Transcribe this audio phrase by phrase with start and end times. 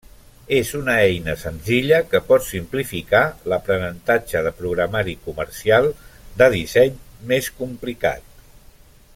[0.59, 3.21] És una eina senzilla que pot simplificar
[3.53, 5.93] l'aprenentatge de programari comercial
[6.43, 6.97] de disseny
[7.35, 8.27] més complicat.